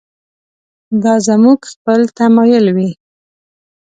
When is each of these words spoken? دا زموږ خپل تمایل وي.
دا 1.03 1.13
زموږ 1.27 1.59
خپل 1.73 1.99
تمایل 2.17 2.65
وي. 2.75 2.89